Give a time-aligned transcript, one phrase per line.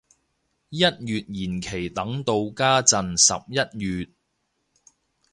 [0.69, 3.55] 一月延期等到家陣十一
[3.99, 4.09] 月